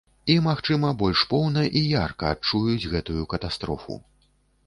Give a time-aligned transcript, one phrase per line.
[0.33, 3.99] І, магчыма, больш поўна і ярка адчуюць гэтую катастрофу.